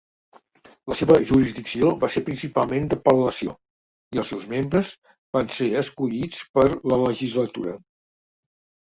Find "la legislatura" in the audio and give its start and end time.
6.93-7.77